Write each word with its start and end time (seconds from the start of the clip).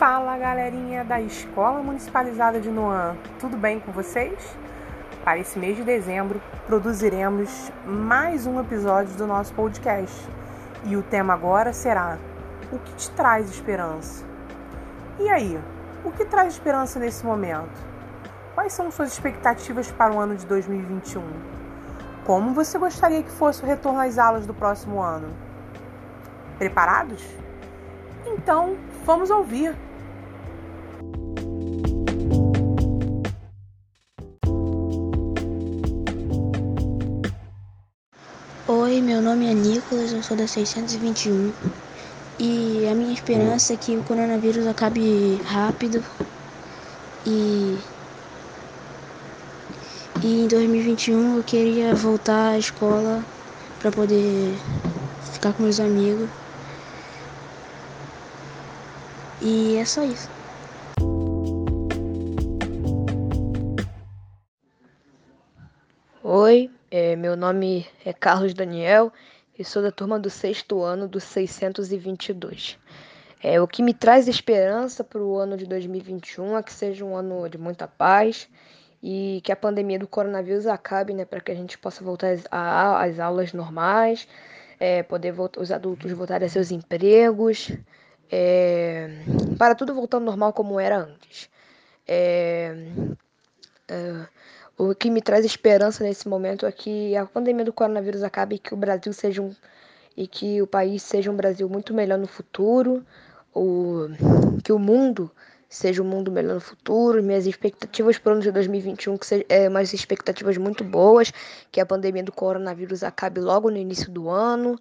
Fala 0.00 0.38
galerinha 0.38 1.04
da 1.04 1.20
Escola 1.20 1.82
Municipalizada 1.82 2.58
de 2.58 2.70
Noan, 2.70 3.18
tudo 3.38 3.54
bem 3.54 3.78
com 3.78 3.92
vocês? 3.92 4.56
Para 5.22 5.38
esse 5.38 5.58
mês 5.58 5.76
de 5.76 5.84
dezembro, 5.84 6.40
produziremos 6.64 7.70
mais 7.84 8.46
um 8.46 8.58
episódio 8.58 9.14
do 9.18 9.26
nosso 9.26 9.52
podcast 9.52 10.26
e 10.86 10.96
o 10.96 11.02
tema 11.02 11.34
agora 11.34 11.74
será: 11.74 12.16
O 12.72 12.78
que 12.78 12.94
te 12.94 13.10
traz 13.10 13.50
esperança? 13.50 14.24
E 15.18 15.28
aí, 15.28 15.60
o 16.02 16.10
que 16.10 16.24
traz 16.24 16.54
esperança 16.54 16.98
nesse 16.98 17.26
momento? 17.26 17.78
Quais 18.54 18.72
são 18.72 18.90
suas 18.90 19.12
expectativas 19.12 19.92
para 19.92 20.14
o 20.14 20.18
ano 20.18 20.34
de 20.34 20.46
2021? 20.46 21.22
Como 22.24 22.54
você 22.54 22.78
gostaria 22.78 23.22
que 23.22 23.30
fosse 23.30 23.62
o 23.62 23.66
retorno 23.66 24.00
às 24.00 24.16
aulas 24.16 24.46
do 24.46 24.54
próximo 24.54 25.02
ano? 25.02 25.28
Preparados? 26.56 27.22
Então, 28.24 28.78
vamos 29.04 29.28
ouvir. 29.28 29.76
Oi, 38.90 39.00
meu 39.02 39.22
nome 39.22 39.46
é 39.46 39.54
Nicolas, 39.54 40.10
eu 40.10 40.20
sou 40.20 40.36
da 40.36 40.48
621 40.48 41.54
e 42.40 42.88
a 42.88 42.94
minha 42.96 43.14
esperança 43.14 43.72
é 43.72 43.76
que 43.76 43.96
o 43.96 44.02
coronavírus 44.02 44.66
acabe 44.66 45.36
rápido 45.44 46.04
e, 47.24 47.84
e 50.24 50.40
em 50.40 50.48
2021 50.48 51.36
eu 51.36 51.44
queria 51.44 51.94
voltar 51.94 52.54
à 52.54 52.58
escola 52.58 53.24
para 53.78 53.92
poder 53.92 54.58
ficar 55.20 55.54
com 55.54 55.62
meus 55.62 55.78
amigos. 55.78 56.28
E 59.40 59.76
é 59.76 59.84
só 59.84 60.02
isso. 60.02 60.39
Meu 67.16 67.36
nome 67.36 67.86
é 68.04 68.12
Carlos 68.12 68.54
Daniel 68.54 69.12
e 69.58 69.64
sou 69.64 69.82
da 69.82 69.90
turma 69.90 70.18
do 70.18 70.30
sexto 70.30 70.82
ano 70.82 71.08
do 71.08 71.20
622. 71.20 72.78
É, 73.42 73.60
o 73.60 73.66
que 73.66 73.82
me 73.82 73.94
traz 73.94 74.28
esperança 74.28 75.02
para 75.02 75.22
o 75.22 75.36
ano 75.38 75.56
de 75.56 75.66
2021 75.66 76.58
é 76.58 76.62
que 76.62 76.72
seja 76.72 77.04
um 77.04 77.16
ano 77.16 77.48
de 77.48 77.56
muita 77.56 77.88
paz 77.88 78.48
e 79.02 79.40
que 79.42 79.50
a 79.50 79.56
pandemia 79.56 79.98
do 79.98 80.06
coronavírus 80.06 80.66
acabe, 80.66 81.14
né, 81.14 81.24
para 81.24 81.40
que 81.40 81.50
a 81.50 81.54
gente 81.54 81.78
possa 81.78 82.04
voltar 82.04 82.36
às, 82.50 83.18
aulas 83.18 83.52
normais, 83.52 84.28
é, 84.78 85.02
poder 85.02 85.32
voltar, 85.32 85.60
os 85.60 85.72
adultos 85.72 86.12
voltarem 86.12 86.46
a 86.46 86.50
seus 86.50 86.70
empregos, 86.70 87.72
é, 88.30 89.08
para 89.58 89.74
tudo 89.74 89.94
voltar 89.94 90.18
ao 90.18 90.22
normal 90.22 90.52
como 90.52 90.78
era 90.78 90.98
antes. 90.98 91.48
É, 92.06 92.74
é, 93.88 94.26
o 94.80 94.94
que 94.94 95.10
me 95.10 95.20
traz 95.20 95.44
esperança 95.44 96.02
nesse 96.02 96.26
momento 96.26 96.64
é 96.64 96.72
que 96.72 97.14
a 97.14 97.26
pandemia 97.26 97.66
do 97.66 97.72
coronavírus 97.72 98.22
acabe 98.22 98.56
e 98.56 98.58
que 98.58 98.72
o 98.72 98.76
Brasil 98.78 99.12
seja 99.12 99.42
um 99.42 99.54
e 100.16 100.26
que 100.26 100.60
o 100.62 100.66
país 100.66 101.02
seja 101.02 101.30
um 101.30 101.36
Brasil 101.36 101.68
muito 101.68 101.92
melhor 101.92 102.18
no 102.18 102.26
futuro, 102.26 103.04
o, 103.54 104.08
que 104.64 104.72
o 104.72 104.78
mundo 104.78 105.30
seja 105.68 106.02
um 106.02 106.06
mundo 106.06 106.32
melhor 106.32 106.54
no 106.54 106.60
futuro. 106.60 107.22
Minhas 107.22 107.46
expectativas 107.46 108.18
para 108.18 108.30
o 108.30 108.32
ano 108.32 108.42
de 108.42 108.50
2021 108.50 109.18
que 109.18 109.26
sejam 109.26 109.46
é, 109.50 109.68
umas 109.68 109.92
expectativas 109.92 110.56
muito 110.56 110.82
boas, 110.82 111.30
que 111.70 111.78
a 111.78 111.84
pandemia 111.84 112.24
do 112.24 112.32
coronavírus 112.32 113.04
acabe 113.04 113.38
logo 113.38 113.70
no 113.70 113.76
início 113.76 114.10
do 114.10 114.30
ano 114.30 114.78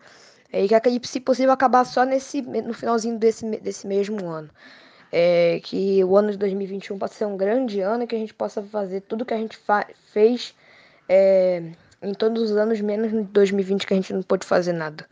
e 0.52 0.68
que, 0.68 1.08
se 1.08 1.20
possível, 1.20 1.52
acabar 1.52 1.86
só 1.86 2.06
nesse, 2.06 2.42
no 2.42 2.74
finalzinho 2.74 3.20
desse, 3.20 3.46
desse 3.60 3.86
mesmo 3.86 4.28
ano. 4.28 4.50
É, 5.12 5.60
que 5.64 6.04
o 6.04 6.16
ano 6.16 6.32
de 6.32 6.38
2021 6.38 6.98
possa 7.00 7.16
ser 7.16 7.26
um 7.26 7.36
grande 7.36 7.82
ano 7.82 8.04
e 8.04 8.08
que 8.08 8.16
a 8.16 8.20
gente 8.20 8.34
possa 8.34 8.62
fazer 8.62 9.02
tudo 9.02 9.26
que 9.26 9.34
a 9.34 9.38
gente 9.38 9.58
fez 10.14 10.54
é, 11.08 11.72
em 12.02 12.14
todos 12.14 12.52
os 12.52 12.58
anos, 12.58 12.80
menos 12.80 13.12
em 13.12 13.24
2020 13.24 13.88
que 13.88 13.94
a 13.94 13.98
gente 13.98 14.14
não 14.14 14.22
pôde 14.22 14.46
fazer 14.46 14.74
nada. 14.74 15.08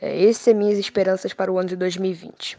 É, 0.00 0.24
essas 0.24 0.38
são 0.38 0.54
minhas 0.54 0.78
esperanças 0.78 1.32
para 1.32 1.52
o 1.52 1.58
ano 1.58 1.68
de 1.68 1.76
2020. 1.76 2.58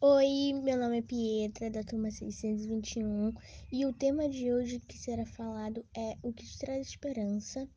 Oi, 0.00 0.52
meu 0.62 0.76
nome 0.76 0.98
é 0.98 1.02
Pietra, 1.02 1.70
da 1.70 1.82
turma 1.82 2.10
621, 2.10 3.32
e 3.72 3.84
o 3.84 3.92
tema 3.92 4.28
de 4.28 4.52
hoje 4.52 4.80
que 4.86 4.96
será 4.96 5.26
falado 5.26 5.84
é 5.96 6.16
o 6.22 6.32
que 6.32 6.44
traz 6.58 6.86
esperança. 6.86 7.68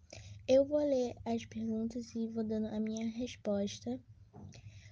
Eu 0.54 0.66
vou 0.66 0.80
ler 0.80 1.16
as 1.24 1.46
perguntas 1.46 2.14
e 2.14 2.28
vou 2.28 2.44
dando 2.44 2.68
a 2.68 2.78
minha 2.78 3.08
resposta. 3.08 3.98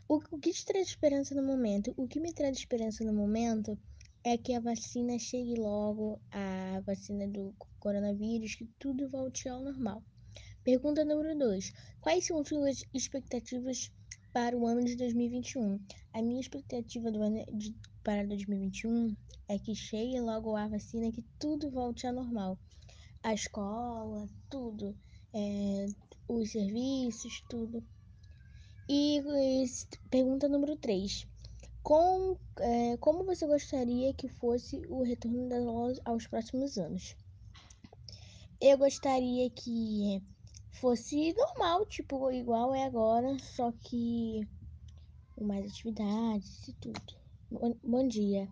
O, 0.07 0.15
o 0.31 0.39
que 0.39 0.53
te 0.53 0.65
traz 0.65 0.87
esperança 0.87 1.35
no 1.35 1.43
momento? 1.43 1.93
O 1.97 2.07
que 2.07 2.17
me 2.17 2.31
traz 2.31 2.55
esperança 2.55 3.03
no 3.03 3.11
momento 3.11 3.77
é 4.23 4.37
que 4.37 4.53
a 4.53 4.61
vacina 4.61 5.19
chegue 5.19 5.55
logo, 5.55 6.17
a 6.31 6.79
vacina 6.85 7.27
do 7.27 7.53
coronavírus, 7.77 8.55
que 8.55 8.69
tudo 8.79 9.09
volte 9.09 9.49
ao 9.49 9.61
normal. 9.61 10.01
Pergunta 10.63 11.03
número 11.03 11.37
2. 11.37 11.73
Quais 11.99 12.25
são 12.25 12.41
suas 12.45 12.85
expectativas 12.93 13.91
para 14.31 14.57
o 14.57 14.65
ano 14.65 14.85
de 14.85 14.95
2021. 14.95 15.77
A 16.13 16.21
minha 16.21 16.39
expectativa 16.39 17.11
do 17.11 17.21
ano 17.21 17.45
de, 17.51 17.75
para 18.01 18.25
2021 18.25 19.13
é 19.49 19.59
que 19.59 19.75
chegue 19.75 20.21
logo 20.21 20.55
a 20.55 20.69
vacina 20.69 21.11
que 21.11 21.25
tudo 21.37 21.69
volte 21.69 22.07
ao 22.07 22.13
normal. 22.13 22.57
A 23.21 23.33
escola, 23.33 24.25
tudo, 24.49 24.95
é, 25.33 25.85
os 26.27 26.51
serviços, 26.51 27.43
tudo. 27.49 27.83
E, 28.87 29.19
e 29.19 29.65
pergunta 30.09 30.47
número 30.47 30.75
3. 30.75 31.27
Com, 31.83 32.37
é, 32.59 32.97
como 32.97 33.25
você 33.25 33.47
gostaria 33.47 34.13
que 34.13 34.27
fosse 34.27 34.81
o 34.89 35.03
retorno 35.03 35.47
das 35.47 35.65
aulas 35.65 35.99
aos 36.05 36.27
próximos 36.27 36.77
anos? 36.77 37.15
Eu 38.61 38.77
gostaria 38.77 39.49
que 39.49 40.21
fosse 40.71 41.33
normal, 41.33 41.85
tipo, 41.85 42.29
igual 42.31 42.75
é 42.75 42.83
agora, 42.83 43.37
só 43.39 43.71
que 43.71 44.47
com 45.35 45.45
mais 45.45 45.65
atividades 45.65 46.67
e 46.67 46.73
tudo. 46.73 47.01
Bom, 47.49 47.75
bom 47.83 48.07
dia. 48.07 48.49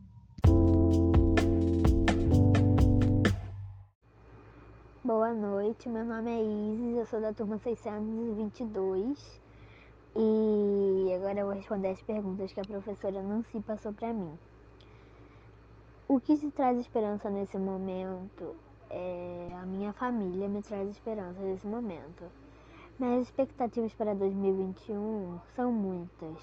Noite, 5.68 5.90
meu 5.90 6.06
nome 6.06 6.32
é 6.32 6.42
Isis, 6.42 6.98
eu 6.98 7.06
sou 7.08 7.20
da 7.20 7.34
turma 7.34 7.58
622 7.58 9.42
e 10.16 11.14
agora 11.14 11.42
eu 11.42 11.46
vou 11.46 11.56
responder 11.56 11.90
as 11.90 12.02
perguntas 12.04 12.54
que 12.54 12.62
a 12.62 12.64
professora 12.64 13.22
Nancy 13.22 13.60
passou 13.60 13.92
para 13.92 14.14
mim. 14.14 14.32
O 16.08 16.22
que 16.22 16.38
te 16.38 16.50
traz 16.52 16.80
esperança 16.80 17.30
nesse 17.30 17.58
momento 17.58 18.56
é, 18.90 19.50
a 19.62 19.66
minha 19.66 19.92
família 19.92 20.48
me 20.48 20.62
traz 20.62 20.90
esperança 20.90 21.42
nesse 21.42 21.68
momento. 21.68 22.24
Minhas 22.98 23.24
expectativas 23.24 23.94
para 23.94 24.16
2021 24.16 25.38
são 25.54 25.70
muitas. 25.70 26.38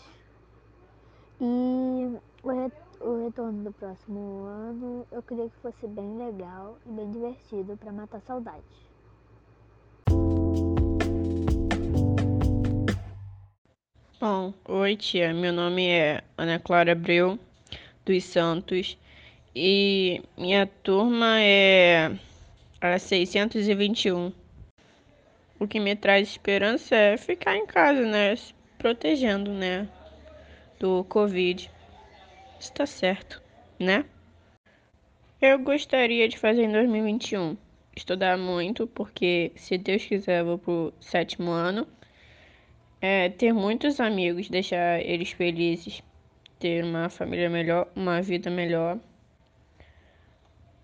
E 1.40 2.14
o, 2.42 3.08
o 3.08 3.24
retorno 3.24 3.64
do 3.64 3.72
próximo 3.72 4.44
ano 4.44 5.06
eu 5.10 5.22
queria 5.22 5.48
que 5.48 5.56
fosse 5.60 5.86
bem 5.86 6.18
legal 6.18 6.76
e 6.84 6.90
bem 6.90 7.10
divertido 7.10 7.74
para 7.78 7.90
matar 7.90 8.20
saudades. 8.20 8.83
Bom, 14.26 14.54
oi 14.64 14.96
tia, 14.96 15.34
meu 15.34 15.52
nome 15.52 15.86
é 15.86 16.24
Ana 16.38 16.58
Clara 16.58 16.92
Abreu 16.92 17.38
dos 18.06 18.24
Santos 18.24 18.96
e 19.54 20.22
minha 20.34 20.66
turma 20.66 21.42
é 21.42 22.10
a 22.80 22.98
621. 22.98 24.32
O 25.60 25.68
que 25.68 25.78
me 25.78 25.94
traz 25.94 26.26
esperança 26.26 26.96
é 26.96 27.18
ficar 27.18 27.54
em 27.54 27.66
casa, 27.66 28.00
né? 28.00 28.34
Se 28.34 28.54
protegendo, 28.78 29.52
né? 29.52 29.86
Do 30.80 31.04
Covid. 31.04 31.70
Está 32.58 32.86
certo, 32.86 33.42
né? 33.78 34.06
Eu 35.38 35.58
gostaria 35.58 36.26
de 36.30 36.38
fazer 36.38 36.62
em 36.62 36.72
2021. 36.72 37.58
Estudar 37.94 38.38
muito, 38.38 38.86
porque 38.86 39.52
se 39.54 39.76
Deus 39.76 40.02
quiser, 40.02 40.40
eu 40.40 40.46
vou 40.46 40.58
pro 40.58 40.94
sétimo 40.98 41.50
ano. 41.50 41.86
É, 43.06 43.28
ter 43.28 43.52
muitos 43.52 44.00
amigos, 44.00 44.48
deixar 44.48 44.98
eles 44.98 45.30
felizes, 45.30 46.02
ter 46.58 46.82
uma 46.82 47.10
família 47.10 47.50
melhor, 47.50 47.86
uma 47.94 48.22
vida 48.22 48.48
melhor 48.50 48.98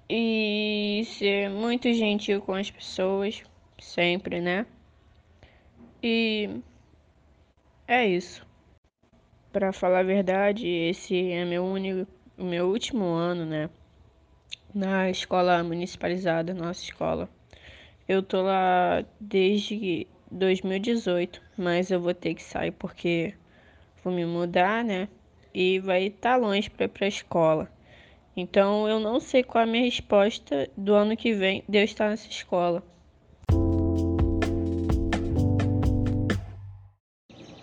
e 0.06 1.02
ser 1.06 1.48
muito 1.48 1.90
gentil 1.94 2.42
com 2.42 2.52
as 2.52 2.70
pessoas, 2.70 3.42
sempre, 3.78 4.38
né? 4.38 4.66
E 6.02 6.60
é 7.88 8.06
isso. 8.06 8.46
Para 9.50 9.72
falar 9.72 10.00
a 10.00 10.02
verdade, 10.02 10.68
esse 10.68 11.32
é 11.32 11.46
meu 11.46 11.64
único, 11.64 12.06
meu 12.36 12.68
último 12.68 13.06
ano, 13.06 13.46
né? 13.46 13.70
Na 14.74 15.08
escola 15.08 15.64
municipalizada, 15.64 16.52
nossa 16.52 16.82
escola. 16.82 17.30
Eu 18.06 18.22
tô 18.22 18.42
lá 18.42 19.02
desde 19.18 20.06
2018, 20.30 21.42
mas 21.56 21.90
eu 21.90 22.00
vou 22.00 22.14
ter 22.14 22.34
que 22.34 22.42
sair 22.42 22.70
porque 22.70 23.34
vou 24.04 24.12
me 24.12 24.24
mudar, 24.24 24.84
né? 24.84 25.08
E 25.52 25.78
vai 25.80 26.04
estar 26.04 26.32
tá 26.32 26.36
longe 26.36 26.70
para 26.70 26.84
ir 26.84 26.88
para 26.88 27.04
a 27.04 27.08
escola. 27.08 27.70
Então 28.36 28.88
eu 28.88 29.00
não 29.00 29.18
sei 29.18 29.42
qual 29.42 29.62
é 29.62 29.64
a 29.64 29.70
minha 29.70 29.84
resposta 29.84 30.70
do 30.76 30.94
ano 30.94 31.16
que 31.16 31.32
vem 31.32 31.64
de 31.68 31.78
eu 31.78 31.84
estar 31.84 32.08
nessa 32.08 32.28
escola. 32.28 32.82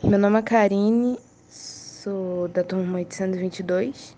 Meu 0.03 0.19
nome 0.19 0.39
é 0.39 0.41
Karine, 0.41 1.17
sou 1.49 2.47
da 2.49 2.63
turma 2.63 2.97
822 2.97 4.15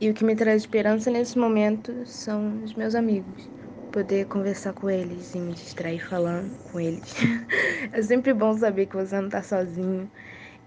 e 0.00 0.10
o 0.10 0.14
que 0.14 0.24
me 0.24 0.34
traz 0.34 0.62
esperança 0.62 1.10
nesse 1.10 1.38
momento 1.38 1.92
são 2.06 2.62
os 2.64 2.74
meus 2.74 2.94
amigos. 2.94 3.59
Poder 3.92 4.26
conversar 4.26 4.72
com 4.72 4.88
eles 4.88 5.34
e 5.34 5.38
me 5.38 5.52
distrair 5.52 5.98
falando 5.98 6.56
com 6.70 6.78
eles. 6.78 7.12
é 7.92 8.02
sempre 8.02 8.32
bom 8.32 8.56
saber 8.56 8.86
que 8.86 8.96
você 8.96 9.16
não 9.16 9.26
está 9.26 9.42
sozinho 9.42 10.10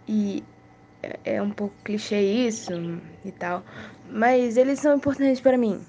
e 0.07 0.43
é 1.23 1.41
um 1.41 1.49
pouco 1.49 1.73
clichê 1.83 2.19
isso 2.19 2.73
e 3.23 3.31
tal, 3.31 3.63
mas 4.09 4.57
eles 4.57 4.79
são 4.79 4.95
importantes 4.95 5.41
para 5.41 5.57
mim 5.57 5.81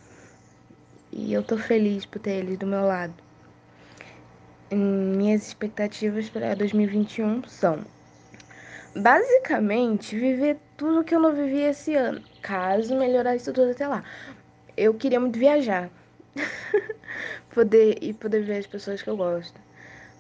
e 1.13 1.33
eu 1.33 1.43
tô 1.43 1.57
feliz 1.57 2.05
por 2.05 2.19
ter 2.19 2.33
eles 2.33 2.59
do 2.59 2.67
meu 2.67 2.85
lado. 2.85 3.15
Minhas 4.73 5.47
expectativas 5.47 6.29
para 6.29 6.55
2021 6.55 7.45
são 7.45 7.85
basicamente 8.97 10.17
viver 10.17 10.59
tudo 10.77 11.05
que 11.05 11.15
eu 11.15 11.21
não 11.21 11.33
vivi 11.33 11.61
esse 11.61 11.95
ano, 11.95 12.21
caso 12.43 12.97
melhorar 12.97 13.37
isso 13.37 13.53
tudo 13.53 13.71
até 13.71 13.87
lá. 13.87 14.03
Eu 14.77 14.95
queria 14.95 15.21
muito 15.21 15.39
viajar. 15.39 15.89
poder 17.55 17.99
e 18.03 18.13
poder 18.13 18.43
ver 18.43 18.59
as 18.59 18.67
pessoas 18.67 19.03
que 19.03 19.09
eu 19.09 19.17
gosto. 19.17 19.61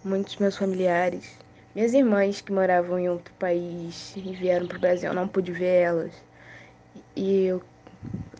Muitos 0.04 0.36
meus 0.36 0.56
familiares, 0.56 1.38
minhas 1.74 1.94
irmãs 1.94 2.40
que 2.40 2.52
moravam 2.52 2.98
em 2.98 3.08
outro 3.08 3.32
país 3.34 4.14
e 4.16 4.20
vieram 4.20 4.66
pro 4.66 4.78
Brasil, 4.78 5.08
eu 5.10 5.14
não 5.14 5.28
pude 5.28 5.52
ver 5.52 5.82
elas. 5.82 6.12
E 7.16 7.44
eu 7.46 7.62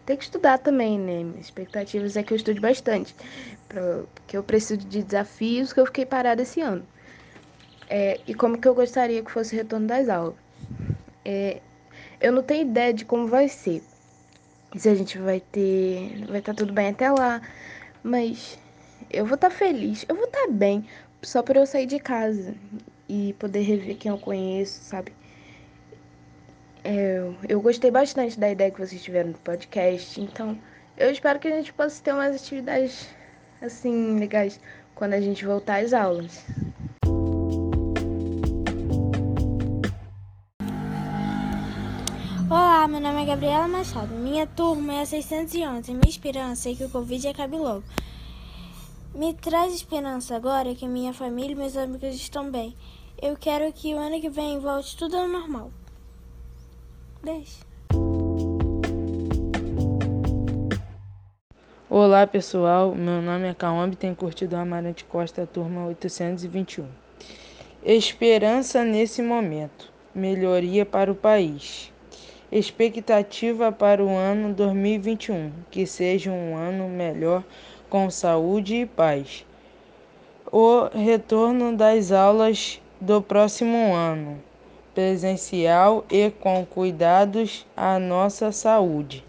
tenho 0.07 0.19
que 0.19 0.25
estudar 0.25 0.59
também, 0.59 0.99
né? 0.99 1.25
Minhas 1.25 1.47
expectativas 1.47 2.17
é 2.17 2.23
que 2.23 2.33
eu 2.33 2.37
estude 2.37 2.61
bastante, 2.61 3.15
porque 3.69 4.37
eu 4.37 4.43
preciso 4.43 4.79
de 4.79 5.03
desafios 5.03 5.73
que 5.73 5.81
eu 5.81 5.87
fiquei 5.87 6.07
parada 6.07 6.43
esse 6.43 6.61
ano 6.61 6.87
é, 7.89 8.21
e 8.27 8.35
como 8.35 8.59
que 8.59 8.67
eu 8.69 8.75
gostaria 8.75 9.23
que 9.23 9.31
fosse 9.31 9.55
o 9.55 9.59
retorno 9.59 9.87
das 9.87 10.09
aulas. 10.09 10.37
É, 11.25 11.61
eu 12.21 12.33
não 12.33 12.43
tenho 12.43 12.69
ideia 12.69 12.93
de 12.93 13.05
como 13.05 13.27
vai 13.27 13.49
ser. 13.49 13.83
Se 14.77 14.89
a 14.89 14.95
gente 14.95 15.19
vai 15.19 15.41
ter. 15.41 16.25
Vai 16.27 16.39
estar 16.41 16.53
tá 16.53 16.59
tudo 16.59 16.73
bem 16.73 16.89
até 16.89 17.11
lá. 17.11 17.41
Mas 18.03 18.59
eu 19.11 19.25
vou 19.25 19.37
estar 19.37 19.51
tá 19.51 19.55
feliz. 19.55 20.05
Eu 20.09 20.17
vou 20.17 20.25
estar 20.25 20.47
tá 20.47 20.51
bem. 20.51 20.87
Só 21.23 21.43
por 21.43 21.57
eu 21.57 21.67
sair 21.67 21.87
de 21.87 21.99
casa 21.99 22.55
e 23.09 23.35
poder 23.39 23.63
rever 23.63 23.97
quem 23.97 24.11
eu 24.11 24.19
conheço, 24.19 24.83
sabe? 24.83 25.13
É, 26.83 27.23
eu 27.49 27.61
gostei 27.61 27.91
bastante 27.91 28.39
da 28.39 28.51
ideia 28.51 28.71
que 28.71 28.79
vocês 28.79 29.03
tiveram 29.03 29.31
no 29.31 29.39
podcast. 29.39 30.21
Então, 30.21 30.59
eu 30.97 31.11
espero 31.11 31.39
que 31.39 31.49
a 31.49 31.57
gente 31.57 31.73
possa 31.73 32.03
ter 32.03 32.13
umas 32.13 32.37
atividades 32.37 33.09
assim 33.63 34.19
legais 34.19 34.61
quando 34.95 35.15
a 35.15 35.21
gente 35.21 35.45
voltar 35.45 35.83
às 35.83 35.93
aulas. 35.93 36.45
Meu 42.95 43.01
nome 43.01 43.23
é 43.23 43.27
Gabriela 43.27 43.67
Machado. 43.67 44.15
Minha 44.15 44.47
turma 44.47 44.95
é 44.95 45.01
a 45.01 45.05
611. 45.05 45.91
Minha 45.91 46.09
esperança 46.09 46.71
é 46.71 46.77
que 46.77 46.85
o 46.85 46.89
Covid 46.89 47.27
acabe 47.27 47.57
logo. 47.57 47.83
Me 49.13 49.35
traz 49.35 49.75
esperança 49.75 50.37
agora 50.37 50.77
que 50.77 50.87
minha 50.87 51.13
família 51.13 51.55
e 51.55 51.57
meus 51.57 51.77
amigos 51.77 52.15
estão 52.15 52.53
bem. 52.53 52.77
Eu 53.21 53.37
quero 53.37 53.73
que 53.73 53.93
o 53.93 53.99
ano 53.99 54.21
que 54.21 54.31
vem 54.31 54.61
volte 54.61 54.97
tudo 54.97 55.17
ao 55.17 55.27
normal. 55.27 55.73
Beijo. 57.21 57.65
Olá 61.91 62.29
pessoal, 62.29 62.95
meu 62.95 63.21
nome 63.21 63.49
é 63.49 63.55
Kaombe, 63.55 63.97
tenho 63.97 64.15
curtido 64.15 64.55
Amarante 64.55 65.05
Costa, 65.05 65.45
turma 65.45 65.85
821. 65.87 66.87
Esperança 67.85 68.85
nesse 68.85 69.21
momento, 69.21 69.93
melhoria 70.15 70.87
para 70.87 71.11
o 71.11 71.15
país. 71.17 71.93
Expectativa 72.55 73.73
para 73.73 74.01
o 74.01 74.09
ano 74.09 74.55
2021: 74.55 75.51
que 75.73 75.85
seja 75.85 76.31
um 76.31 76.57
ano 76.57 76.89
melhor 76.89 77.43
com 77.91 78.09
saúde 78.09 78.77
e 78.77 78.87
paz. 78.87 79.45
O 80.53 80.85
retorno 80.97 81.77
das 81.77 82.13
aulas 82.13 82.81
do 83.01 83.21
próximo 83.21 83.93
ano, 83.93 84.39
presencial 84.95 86.05
e 86.09 86.31
com 86.31 86.65
cuidados 86.65 87.67
à 87.77 87.99
nossa 87.99 88.53
saúde. 88.53 89.25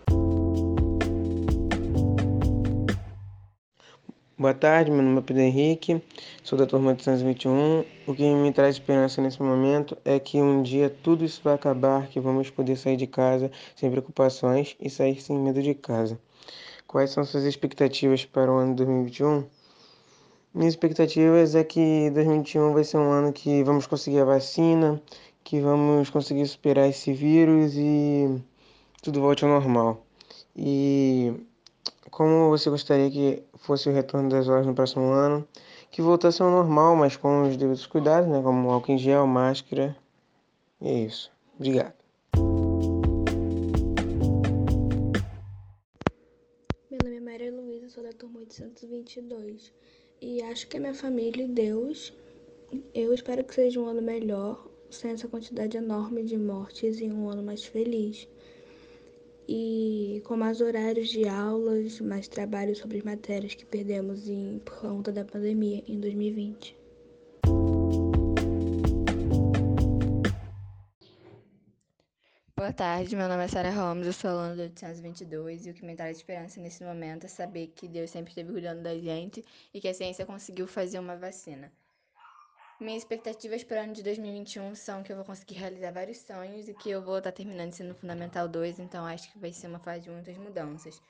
Boa 4.37 4.53
tarde, 4.53 4.91
meu 4.91 5.01
nome 5.01 5.19
é 5.19 5.21
Pedro 5.21 5.43
Henrique, 5.43 6.03
sou 6.43 6.59
da 6.59 6.65
turma 6.65 6.89
821. 6.89 7.85
O 8.05 8.13
que 8.13 8.21
me 8.21 8.51
traz 8.51 8.75
esperança 8.75 9.21
nesse 9.21 9.41
momento 9.41 9.97
é 10.03 10.19
que 10.19 10.41
um 10.41 10.61
dia 10.61 10.89
tudo 10.89 11.23
isso 11.23 11.39
vai 11.41 11.53
acabar, 11.53 12.09
que 12.09 12.19
vamos 12.19 12.49
poder 12.49 12.75
sair 12.75 12.97
de 12.97 13.07
casa 13.07 13.49
sem 13.77 13.89
preocupações 13.89 14.75
e 14.77 14.89
sair 14.89 15.21
sem 15.21 15.37
medo 15.39 15.63
de 15.63 15.73
casa. 15.73 16.19
Quais 16.85 17.11
são 17.11 17.23
suas 17.23 17.45
expectativas 17.45 18.25
para 18.25 18.51
o 18.51 18.57
ano 18.57 18.75
2021? 18.75 19.45
Minhas 20.53 20.73
expectativas 20.73 21.55
é 21.55 21.63
que 21.63 22.09
2021 22.09 22.73
vai 22.73 22.83
ser 22.83 22.97
um 22.97 23.09
ano 23.09 23.31
que 23.31 23.63
vamos 23.63 23.87
conseguir 23.87 24.19
a 24.19 24.25
vacina, 24.25 25.01
que 25.45 25.61
vamos 25.61 26.09
conseguir 26.09 26.45
superar 26.45 26.89
esse 26.89 27.13
vírus 27.13 27.77
e 27.77 28.37
tudo 29.01 29.21
volte 29.21 29.45
ao 29.45 29.49
normal. 29.49 30.05
E 30.53 31.33
como 32.15 32.49
você 32.49 32.69
gostaria 32.69 33.11
que 33.11 33.43
fosse 33.57 33.89
o 33.89 33.91
retorno 33.91 34.29
das 34.29 34.47
aulas 34.47 34.65
no 34.65 34.73
próximo 34.73 35.11
ano? 35.11 35.45
Que 35.91 36.01
voltasse 36.01 36.41
ao 36.41 36.49
normal, 36.49 36.95
mas 36.95 37.17
com 37.17 37.43
os 37.43 37.57
devidos 37.57 37.85
cuidados, 37.85 38.29
né? 38.29 38.41
Como 38.41 38.69
álcool 38.69 38.93
em 38.93 38.97
gel, 38.97 39.27
máscara. 39.27 39.95
E 40.79 40.87
é 40.87 40.93
isso. 41.05 41.29
Obrigado. 41.55 41.93
Meu 46.89 46.99
nome 47.03 47.17
é 47.17 47.19
Maria 47.19 47.51
Luísa, 47.51 47.89
sou 47.89 48.03
da 48.03 48.13
turma 48.13 48.39
822. 48.39 49.73
E 50.21 50.41
acho 50.43 50.67
que 50.69 50.77
a 50.77 50.79
minha 50.79 50.93
família 50.93 51.43
e 51.43 51.47
Deus, 51.49 52.13
eu 52.93 53.13
espero 53.13 53.43
que 53.43 53.53
seja 53.53 53.79
um 53.81 53.87
ano 53.87 54.01
melhor, 54.01 54.65
sem 54.89 55.11
essa 55.11 55.27
quantidade 55.27 55.75
enorme 55.75 56.23
de 56.23 56.37
mortes 56.37 57.01
e 57.01 57.11
um 57.11 57.29
ano 57.29 57.43
mais 57.43 57.65
feliz 57.65 58.25
e 59.47 60.21
com 60.25 60.35
mais 60.35 60.61
horários 60.61 61.09
de 61.09 61.27
aulas, 61.27 61.99
mais 62.01 62.27
trabalho 62.27 62.75
sobre 62.75 62.97
as 62.97 63.03
matérias 63.03 63.53
que 63.53 63.65
perdemos 63.65 64.27
em, 64.27 64.59
por 64.59 64.75
conta 64.79 65.11
da 65.11 65.23
pandemia 65.23 65.83
em 65.87 65.99
2020. 65.99 66.75
Boa 72.57 72.73
tarde, 72.73 73.15
meu 73.15 73.27
nome 73.27 73.43
é 73.43 73.47
Sara 73.47 73.69
Holmes, 73.69 74.07
eu 74.07 74.13
sou 74.13 74.31
aluna 74.31 74.55
do 74.55 74.61
822 74.63 75.67
e 75.67 75.69
o 75.69 75.73
que 75.73 75.85
me 75.85 75.95
traz 75.95 76.17
esperança 76.17 76.59
nesse 76.59 76.83
momento 76.83 77.25
é 77.25 77.27
saber 77.27 77.67
que 77.75 77.87
Deus 77.87 78.09
sempre 78.09 78.31
esteve 78.31 78.51
cuidando 78.51 78.81
da 78.81 78.97
gente 78.97 79.45
e 79.71 79.79
que 79.79 79.87
a 79.87 79.93
ciência 79.93 80.25
conseguiu 80.25 80.65
fazer 80.65 80.97
uma 80.97 81.15
vacina. 81.15 81.71
Minhas 82.77 83.03
expectativas 83.03 83.63
para 83.63 83.79
o 83.79 83.83
ano 83.85 83.93
de 83.93 84.03
2021 84.03 84.75
são 84.75 85.01
que 85.01 85.09
eu 85.09 85.15
vou 85.15 85.23
conseguir 85.23 85.55
realizar 85.55 85.93
vários 85.93 86.17
sonhos 86.17 86.67
e 86.67 86.73
que 86.73 86.89
eu 86.89 87.01
vou 87.01 87.19
estar 87.19 87.31
terminando 87.31 87.69
ensino 87.69 87.95
fundamental 87.95 88.49
2, 88.49 88.79
então 88.79 89.05
acho 89.05 89.31
que 89.31 89.39
vai 89.39 89.53
ser 89.53 89.67
uma 89.67 89.79
fase 89.79 90.01
de 90.01 90.09
muitas 90.09 90.37
mudanças. 90.37 91.01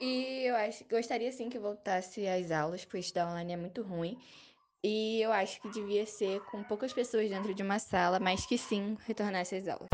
E 0.00 0.44
eu 0.46 0.54
acho, 0.54 0.84
gostaria 0.88 1.32
sim 1.32 1.50
que 1.50 1.58
voltasse 1.58 2.28
às 2.28 2.52
aulas, 2.52 2.84
pois 2.84 3.06
estudar 3.06 3.28
online 3.28 3.54
é 3.54 3.56
muito 3.56 3.82
ruim. 3.82 4.16
E 4.84 5.20
eu 5.20 5.32
acho 5.32 5.60
que 5.60 5.68
devia 5.70 6.06
ser 6.06 6.40
com 6.42 6.62
poucas 6.62 6.92
pessoas 6.92 7.28
dentro 7.28 7.52
de 7.52 7.62
uma 7.64 7.80
sala, 7.80 8.20
mas 8.20 8.46
que 8.46 8.56
sim 8.56 8.96
retornasse 9.04 9.56
às 9.56 9.66
aulas. 9.66 9.88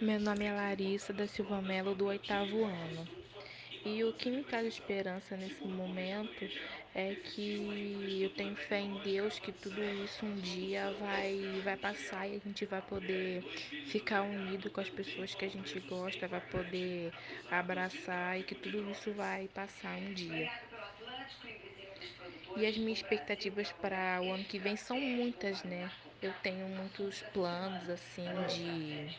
Meu 0.00 0.18
nome 0.18 0.46
é 0.46 0.52
Larissa 0.54 1.12
da 1.12 1.26
Silva 1.26 1.60
Melo, 1.60 1.94
do 1.94 2.06
oitavo 2.06 2.64
ano. 2.64 3.19
E 3.84 4.04
o 4.04 4.12
que 4.12 4.30
me 4.30 4.42
traz 4.44 4.66
esperança 4.66 5.36
nesse 5.36 5.66
momento 5.66 6.50
é 6.94 7.14
que 7.16 8.20
eu 8.22 8.30
tenho 8.30 8.54
fé 8.56 8.80
em 8.80 8.98
Deus 8.98 9.38
que 9.38 9.52
tudo 9.52 9.84
isso 9.90 10.24
um 10.26 10.38
dia 10.40 10.92
vai, 10.92 11.60
vai 11.62 11.76
passar 11.76 12.26
e 12.28 12.36
a 12.36 12.38
gente 12.38 12.64
vai 12.66 12.80
poder 12.82 13.44
ficar 13.82 14.22
unido 14.22 14.70
com 14.70 14.80
as 14.80 14.90
pessoas 14.90 15.34
que 15.34 15.44
a 15.44 15.50
gente 15.50 15.78
gosta, 15.80 16.28
vai 16.28 16.40
poder 16.40 17.12
abraçar 17.50 18.38
e 18.38 18.44
que 18.44 18.54
tudo 18.54 18.80
isso 18.80 19.12
vai 19.12 19.48
passar 19.48 19.98
um 19.98 20.12
dia. 20.12 20.50
E 22.54 22.64
as 22.66 22.76
minhas 22.78 22.98
expectativas 22.98 23.72
para 23.72 24.20
o 24.22 24.30
ano 24.30 24.44
que 24.44 24.58
vem 24.58 24.76
são 24.76 25.00
muitas, 25.00 25.62
né? 25.64 25.90
Eu 26.22 26.32
tenho 26.34 26.68
muitos 26.68 27.22
planos 27.22 27.88
assim 27.88 28.44
de 28.44 29.10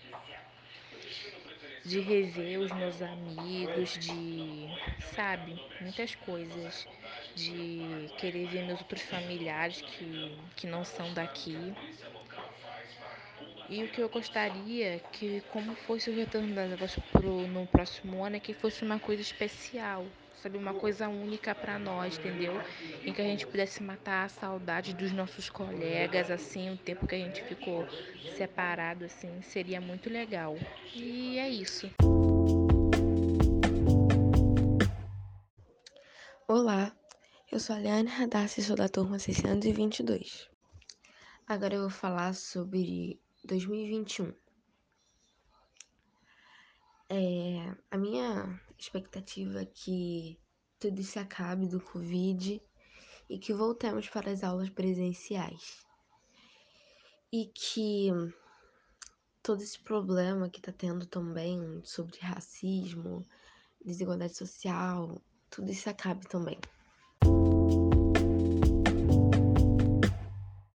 de 1.84 2.00
rever 2.00 2.60
os 2.60 2.72
meus 2.72 3.02
amigos, 3.02 3.90
de, 3.98 4.78
sabe, 5.00 5.62
muitas 5.80 6.16
coisas, 6.16 6.88
de 7.36 8.12
querer 8.18 8.48
ver 8.48 8.64
meus 8.64 8.80
outros 8.82 9.02
familiares 9.04 9.82
que, 9.82 10.38
que 10.56 10.68
não 10.68 10.84
são 10.84 11.14
daqui. 11.14 11.76
E 13.68 13.84
o 13.84 13.90
que 13.90 14.02
eu 14.04 14.10
gostaria 14.10 15.00
que, 15.12 15.42
como 15.42 15.74
fosse 15.76 16.10
o 16.10 16.14
retorno 16.14 16.54
das 16.54 16.72
avós 16.74 16.96
pro, 17.12 17.48
no 17.48 17.66
próximo 17.68 18.24
ano, 18.24 18.36
é 18.36 18.40
que 18.40 18.54
fosse 18.54 18.84
uma 18.84 19.00
coisa 19.00 19.22
especial, 19.22 20.14
sabe? 20.42 20.58
Uma 20.58 20.74
coisa 20.74 21.08
única 21.08 21.54
para 21.54 21.78
nós, 21.78 22.18
entendeu? 22.18 22.54
Em 23.04 23.14
que 23.14 23.22
a 23.22 23.26
gente 23.26 23.46
pudesse 23.46 23.82
matar 23.84 24.26
a 24.26 24.30
saudade 24.30 24.94
dos 24.94 25.12
nossos 25.12 25.50
colegas, 25.50 26.32
assim, 26.32 26.72
o 26.72 26.78
tempo 26.78 27.08
que 27.08 27.16
a 27.16 27.20
gente 27.20 27.44
ficou 27.44 27.88
separado, 28.36 29.06
assim, 29.06 29.42
seria 29.42 29.80
muito 29.80 30.10
legal. 30.10 30.58
E 30.94 31.38
é 31.38 31.50
isso. 31.50 31.90
Olá, 36.48 36.92
eu 37.52 37.60
sou 37.60 37.76
a 37.76 37.80
Liane 37.80 38.10
Radassi, 38.10 38.62
sou 38.62 38.76
da 38.76 38.90
turma 38.90 39.20
622. 39.20 40.50
Agora 41.48 41.76
eu 41.76 41.82
vou 41.82 41.90
falar 41.90 42.34
sobre 42.34 43.20
2021. 43.46 44.34
É, 47.10 47.76
a 47.92 47.98
minha 47.98 48.60
expectativa 48.82 49.66
que 49.66 50.40
tudo 50.80 51.04
se 51.04 51.20
acabe 51.20 51.68
do 51.68 51.80
Covid 51.80 52.62
e 53.30 53.38
que 53.38 53.54
voltemos 53.54 54.10
para 54.10 54.32
as 54.32 54.44
aulas 54.44 54.70
presenciais. 54.70 55.86
E 57.32 57.46
que 57.46 58.10
todo 59.42 59.62
esse 59.62 59.80
problema 59.80 60.50
que 60.50 60.60
está 60.60 60.72
tendo 60.72 61.06
também 61.06 61.82
sobre 61.84 62.20
racismo, 62.20 63.26
desigualdade 63.84 64.36
social, 64.36 65.22
tudo 65.50 65.72
isso 65.72 65.90
acabe 65.90 66.28
também. 66.28 66.60